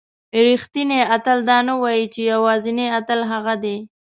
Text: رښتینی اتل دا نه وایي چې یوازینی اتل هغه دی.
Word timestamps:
رښتینی 0.47 0.99
اتل 1.15 1.37
دا 1.49 1.57
نه 1.67 1.73
وایي 1.81 2.05
چې 2.13 2.21
یوازینی 2.33 2.85
اتل 2.99 3.19
هغه 3.31 3.53
دی. 3.63 3.77